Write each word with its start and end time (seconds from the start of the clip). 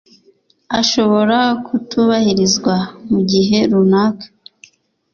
ashobora 0.79 1.37
kutubahirizwa 1.65 2.75
mugihe 3.09 3.59
runaka 3.71 4.25